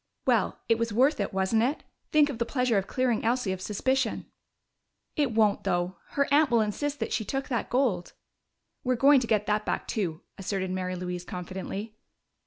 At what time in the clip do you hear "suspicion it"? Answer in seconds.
3.61-5.31